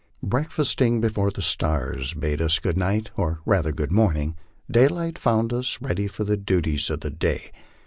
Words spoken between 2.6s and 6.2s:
night, or rather good morning, daylight found us ready